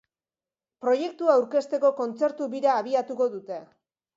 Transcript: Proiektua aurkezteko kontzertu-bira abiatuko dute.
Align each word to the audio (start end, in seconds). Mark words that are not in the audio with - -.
Proiektua 0.85 1.35
aurkezteko 1.41 1.91
kontzertu-bira 2.01 2.75
abiatuko 2.81 3.29
dute. 3.37 3.65